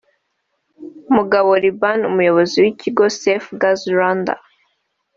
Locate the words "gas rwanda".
3.61-4.33